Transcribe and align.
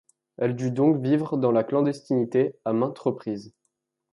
Elle 0.39 0.55
dut 0.55 0.71
donc 0.71 0.99
vivre 0.99 1.37
dans 1.37 1.51
la 1.51 1.63
clandestinité 1.63 2.55
à 2.65 2.73
maintes 2.73 2.97
reprises. 2.97 3.53